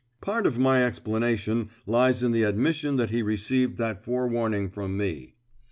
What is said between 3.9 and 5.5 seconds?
forewarning from me."